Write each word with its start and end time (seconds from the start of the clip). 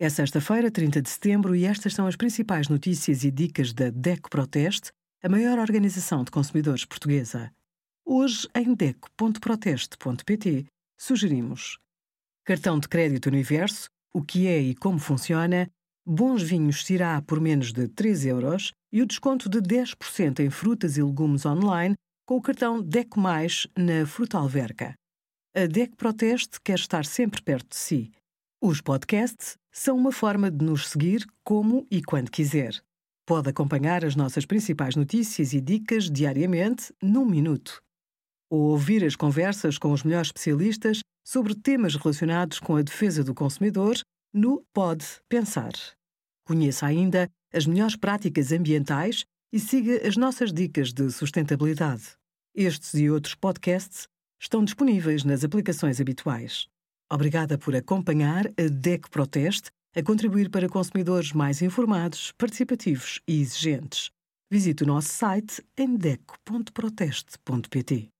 É 0.00 0.08
sexta-feira, 0.08 0.70
30 0.70 1.02
de 1.02 1.08
setembro, 1.10 1.56
e 1.56 1.64
estas 1.64 1.92
são 1.92 2.06
as 2.06 2.14
principais 2.14 2.68
notícias 2.68 3.24
e 3.24 3.32
dicas 3.32 3.72
da 3.72 3.90
DECO 3.90 4.30
Proteste, 4.30 4.92
a 5.20 5.28
maior 5.28 5.58
organização 5.58 6.22
de 6.22 6.30
consumidores 6.30 6.84
portuguesa. 6.84 7.52
Hoje, 8.06 8.46
em 8.54 8.74
DECO.proteste.pt, 8.74 10.66
sugerimos 10.96 11.80
cartão 12.44 12.78
de 12.78 12.86
crédito 12.86 13.26
Universo, 13.26 13.88
o 14.14 14.22
que 14.22 14.46
é 14.46 14.60
e 14.60 14.72
como 14.76 15.00
funciona, 15.00 15.68
bons 16.06 16.44
vinhos 16.44 16.86
Cirá 16.86 17.20
por 17.20 17.40
menos 17.40 17.72
de 17.72 17.88
3 17.88 18.26
euros 18.26 18.72
e 18.92 19.02
o 19.02 19.06
desconto 19.06 19.48
de 19.48 19.58
10% 19.60 20.38
em 20.38 20.48
frutas 20.48 20.96
e 20.96 21.02
legumes 21.02 21.44
online 21.44 21.96
com 22.24 22.36
o 22.36 22.40
cartão 22.40 22.80
DECO 22.80 23.18
Mais 23.18 23.66
na 23.76 24.06
Fruta 24.06 24.38
Alverca. 24.38 24.94
A 25.56 25.66
DECO 25.66 25.96
Proteste 25.96 26.60
quer 26.62 26.78
estar 26.78 27.04
sempre 27.04 27.42
perto 27.42 27.70
de 27.70 27.76
si. 27.76 28.12
Os 28.60 28.80
podcasts 28.80 29.56
são 29.70 29.96
uma 29.96 30.10
forma 30.10 30.50
de 30.50 30.64
nos 30.64 30.88
seguir 30.88 31.24
como 31.44 31.86
e 31.88 32.02
quando 32.02 32.28
quiser. 32.28 32.82
Pode 33.24 33.48
acompanhar 33.48 34.04
as 34.04 34.16
nossas 34.16 34.44
principais 34.44 34.96
notícias 34.96 35.52
e 35.52 35.60
dicas 35.60 36.10
diariamente 36.10 36.92
num 37.00 37.24
minuto. 37.24 37.80
Ou 38.50 38.70
ouvir 38.70 39.04
as 39.04 39.14
conversas 39.14 39.78
com 39.78 39.92
os 39.92 40.02
melhores 40.02 40.28
especialistas 40.28 40.98
sobre 41.24 41.54
temas 41.54 41.94
relacionados 41.94 42.58
com 42.58 42.74
a 42.74 42.82
defesa 42.82 43.22
do 43.22 43.32
consumidor 43.32 43.96
no 44.34 44.64
Pode 44.74 45.06
Pensar. 45.28 45.72
Conheça 46.44 46.84
ainda 46.84 47.30
as 47.54 47.64
melhores 47.64 47.94
práticas 47.94 48.50
ambientais 48.50 49.24
e 49.52 49.60
siga 49.60 50.04
as 50.04 50.16
nossas 50.16 50.52
dicas 50.52 50.92
de 50.92 51.12
sustentabilidade. 51.12 52.16
Estes 52.56 52.94
e 52.94 53.08
outros 53.08 53.36
podcasts 53.36 54.08
estão 54.40 54.64
disponíveis 54.64 55.22
nas 55.22 55.44
aplicações 55.44 56.00
habituais. 56.00 56.68
Obrigada 57.10 57.56
por 57.56 57.74
acompanhar 57.74 58.48
a 58.48 58.68
DEC 58.70 59.08
Proteste 59.08 59.70
a 59.96 60.02
contribuir 60.02 60.50
para 60.50 60.68
consumidores 60.68 61.32
mais 61.32 61.62
informados, 61.62 62.32
participativos 62.32 63.22
e 63.26 63.40
exigentes. 63.40 64.10
Visite 64.50 64.82
o 64.82 64.86
nosso 64.86 65.08
site 65.08 65.64
em 65.76 65.96
deco.proteste.pt. 65.96 68.10